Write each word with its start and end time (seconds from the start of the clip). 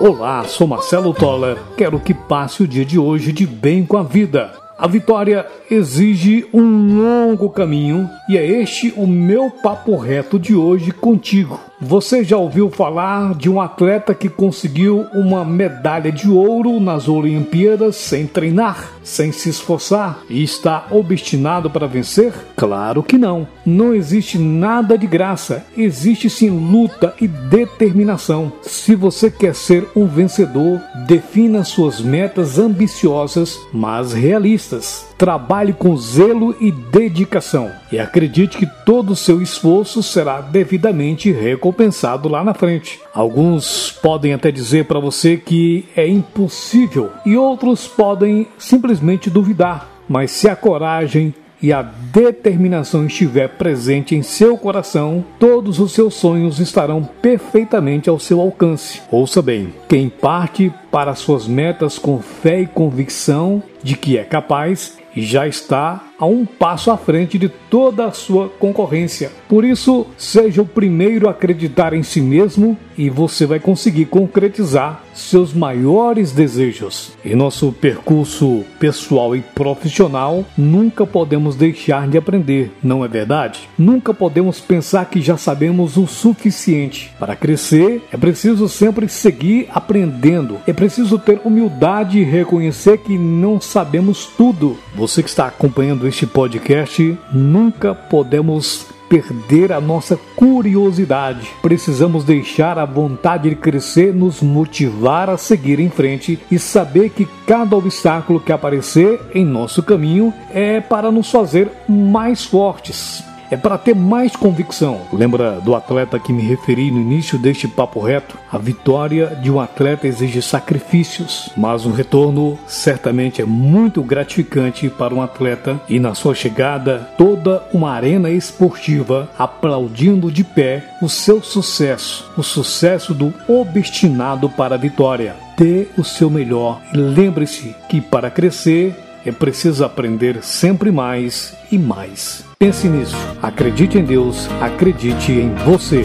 Olá, 0.00 0.42
sou 0.44 0.66
Marcelo 0.66 1.12
Toller. 1.12 1.58
Quero 1.76 2.00
que 2.00 2.14
passe 2.14 2.62
o 2.62 2.66
dia 2.66 2.86
de 2.86 2.98
hoje 2.98 3.32
de 3.32 3.46
bem 3.46 3.84
com 3.84 3.98
a 3.98 4.02
vida. 4.02 4.50
A 4.78 4.86
vitória 4.88 5.46
exige 5.70 6.48
um 6.54 6.96
longo 6.96 7.50
caminho 7.50 8.08
e 8.26 8.38
é 8.38 8.46
este 8.46 8.94
o 8.96 9.06
meu 9.06 9.50
papo 9.50 9.94
reto 9.98 10.38
de 10.38 10.54
hoje 10.54 10.90
contigo. 10.90 11.60
Você 11.82 12.22
já 12.22 12.36
ouviu 12.36 12.68
falar 12.68 13.34
de 13.34 13.48
um 13.48 13.58
atleta 13.58 14.14
que 14.14 14.28
conseguiu 14.28 15.06
uma 15.14 15.46
medalha 15.46 16.12
de 16.12 16.28
ouro 16.28 16.78
nas 16.78 17.08
Olimpíadas 17.08 17.96
sem 17.96 18.26
treinar, 18.26 18.90
sem 19.02 19.32
se 19.32 19.48
esforçar 19.48 20.20
e 20.28 20.42
está 20.42 20.86
obstinado 20.90 21.70
para 21.70 21.86
vencer? 21.86 22.34
Claro 22.54 23.02
que 23.02 23.16
não. 23.16 23.48
Não 23.64 23.94
existe 23.94 24.38
nada 24.38 24.98
de 24.98 25.06
graça, 25.06 25.64
existe 25.74 26.28
sim 26.28 26.50
luta 26.50 27.14
e 27.18 27.26
determinação. 27.26 28.52
Se 28.60 28.94
você 28.94 29.30
quer 29.30 29.54
ser 29.54 29.88
um 29.96 30.06
vencedor, 30.06 30.82
defina 31.06 31.64
suas 31.64 31.98
metas 31.98 32.58
ambiciosas, 32.58 33.58
mas 33.72 34.12
realistas. 34.12 35.09
Trabalhe 35.20 35.74
com 35.74 35.94
zelo 35.98 36.56
e 36.58 36.72
dedicação 36.72 37.70
e 37.92 37.98
acredite 37.98 38.56
que 38.56 38.64
todo 38.86 39.10
o 39.10 39.16
seu 39.16 39.42
esforço 39.42 40.02
será 40.02 40.40
devidamente 40.40 41.30
recompensado 41.30 42.26
lá 42.26 42.42
na 42.42 42.54
frente. 42.54 42.98
Alguns 43.12 43.92
podem 43.92 44.32
até 44.32 44.50
dizer 44.50 44.86
para 44.86 44.98
você 44.98 45.36
que 45.36 45.86
é 45.94 46.08
impossível 46.08 47.10
e 47.26 47.36
outros 47.36 47.86
podem 47.86 48.46
simplesmente 48.56 49.28
duvidar, 49.28 49.90
mas 50.08 50.30
se 50.30 50.48
a 50.48 50.56
coragem 50.56 51.34
e 51.62 51.70
a 51.70 51.82
determinação 51.82 53.04
estiver 53.04 53.48
presente 53.48 54.14
em 54.14 54.22
seu 54.22 54.56
coração, 54.56 55.22
todos 55.38 55.78
os 55.78 55.92
seus 55.92 56.14
sonhos 56.14 56.58
estarão 56.58 57.02
perfeitamente 57.20 58.08
ao 58.08 58.18
seu 58.18 58.40
alcance. 58.40 59.02
Ouça 59.10 59.42
bem: 59.42 59.74
quem 59.86 60.08
parte 60.08 60.72
para 60.90 61.14
suas 61.14 61.46
metas 61.46 61.98
com 61.98 62.20
fé 62.20 62.62
e 62.62 62.66
convicção 62.66 63.62
de 63.82 63.96
que 63.96 64.16
é 64.16 64.24
capaz, 64.24 64.99
já 65.16 65.46
está 65.46 66.04
a 66.18 66.26
um 66.26 66.44
passo 66.44 66.90
à 66.90 66.96
frente 66.96 67.38
de 67.38 67.48
toda 67.48 68.06
a 68.06 68.12
sua 68.12 68.48
concorrência. 68.48 69.32
Por 69.48 69.64
isso, 69.64 70.06
seja 70.16 70.62
o 70.62 70.66
primeiro 70.66 71.28
a 71.28 71.32
acreditar 71.32 71.92
em 71.92 72.02
si 72.02 72.20
mesmo 72.20 72.76
e 72.96 73.10
você 73.10 73.46
vai 73.46 73.58
conseguir 73.58 74.06
concretizar 74.06 75.02
seus 75.20 75.52
maiores 75.52 76.32
desejos. 76.32 77.12
Em 77.24 77.34
nosso 77.34 77.72
percurso 77.72 78.64
pessoal 78.78 79.36
e 79.36 79.40
profissional, 79.40 80.44
nunca 80.56 81.06
podemos 81.06 81.56
deixar 81.56 82.08
de 82.08 82.18
aprender, 82.18 82.72
não 82.82 83.04
é 83.04 83.08
verdade? 83.08 83.68
Nunca 83.78 84.14
podemos 84.14 84.60
pensar 84.60 85.04
que 85.06 85.20
já 85.20 85.36
sabemos 85.36 85.96
o 85.96 86.06
suficiente. 86.06 87.12
Para 87.18 87.36
crescer, 87.36 88.02
é 88.12 88.16
preciso 88.16 88.68
sempre 88.68 89.08
seguir 89.08 89.68
aprendendo. 89.72 90.58
É 90.66 90.72
preciso 90.72 91.18
ter 91.18 91.40
humildade 91.44 92.18
e 92.18 92.24
reconhecer 92.24 92.98
que 92.98 93.16
não 93.16 93.60
sabemos 93.60 94.26
tudo. 94.26 94.76
Você 94.94 95.22
que 95.22 95.28
está 95.28 95.46
acompanhando 95.46 96.06
este 96.06 96.26
podcast, 96.26 97.18
nunca 97.32 97.94
podemos 97.94 98.86
perder 99.10 99.72
a 99.72 99.80
nossa 99.80 100.16
curiosidade. 100.36 101.50
Precisamos 101.60 102.22
deixar 102.22 102.78
a 102.78 102.84
vontade 102.84 103.50
de 103.50 103.56
crescer 103.56 104.14
nos 104.14 104.40
motivar 104.40 105.28
a 105.28 105.36
seguir 105.36 105.80
em 105.80 105.90
frente 105.90 106.38
e 106.48 106.60
saber 106.60 107.10
que 107.10 107.28
cada 107.44 107.76
obstáculo 107.76 108.38
que 108.38 108.52
aparecer 108.52 109.20
em 109.34 109.44
nosso 109.44 109.82
caminho 109.82 110.32
é 110.52 110.80
para 110.80 111.10
nos 111.10 111.28
fazer 111.28 111.68
mais 111.88 112.44
fortes 112.44 113.28
é 113.50 113.56
para 113.56 113.76
ter 113.76 113.94
mais 113.94 114.36
convicção. 114.36 115.00
Lembra 115.12 115.60
do 115.60 115.74
atleta 115.74 116.18
que 116.18 116.32
me 116.32 116.42
referi 116.42 116.90
no 116.90 117.00
início 117.00 117.38
deste 117.38 117.66
papo 117.66 118.00
reto? 118.00 118.38
A 118.50 118.58
vitória 118.58 119.26
de 119.42 119.50
um 119.50 119.60
atleta 119.60 120.06
exige 120.06 120.40
sacrifícios, 120.40 121.50
mas 121.56 121.84
o 121.84 121.90
retorno 121.90 122.58
certamente 122.66 123.42
é 123.42 123.44
muito 123.44 124.02
gratificante 124.02 124.88
para 124.88 125.14
um 125.14 125.22
atleta 125.22 125.80
e 125.88 125.98
na 125.98 126.14
sua 126.14 126.34
chegada 126.34 127.10
toda 127.18 127.62
uma 127.72 127.90
arena 127.90 128.30
esportiva 128.30 129.28
aplaudindo 129.38 130.30
de 130.30 130.44
pé 130.44 130.84
o 131.02 131.08
seu 131.08 131.42
sucesso, 131.42 132.30
o 132.36 132.42
sucesso 132.42 133.12
do 133.14 133.32
obstinado 133.48 134.48
para 134.48 134.74
a 134.74 134.78
vitória. 134.78 135.34
Dê 135.56 135.88
o 135.98 136.04
seu 136.04 136.30
melhor 136.30 136.80
e 136.94 136.96
lembre-se 136.96 137.74
que 137.88 138.00
para 138.00 138.30
crescer 138.30 138.94
é 139.24 139.32
preciso 139.32 139.84
aprender 139.84 140.42
sempre 140.42 140.90
mais 140.90 141.54
e 141.70 141.78
mais. 141.78 142.44
Pense 142.58 142.88
nisso. 142.88 143.16
Acredite 143.42 143.98
em 143.98 144.04
Deus, 144.04 144.48
acredite 144.60 145.32
em 145.32 145.54
você. 145.64 146.04